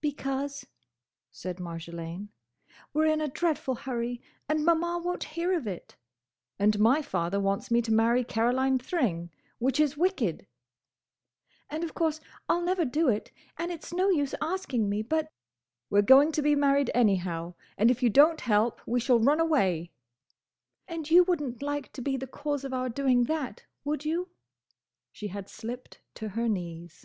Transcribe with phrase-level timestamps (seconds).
[0.00, 0.66] "Because,"
[1.30, 2.30] said Marjolaine,
[2.94, 5.98] "we 're in a dreadful hurry and Maman won't hear of it—"
[6.58, 10.46] "And my father wants me to marry Caroline Thring, which is wicked—"
[11.68, 15.30] "And of course I'll never do it, and it's no use asking me, but—"
[15.90, 19.92] "We're going to be married anyhow, and if you don't help we shall run away—"
[20.88, 24.30] "And you would n't like to be the cause of our doing that, would you?"
[25.10, 27.04] She had slipped to her knees.